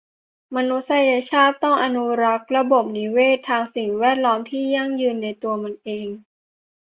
[0.55, 6.07] มนุษยชาติต้องอนุรักษ์ระบบนิเวศน์ทางสิ่งแวดล้อมที่ยั่งยืนในตัวมันเอง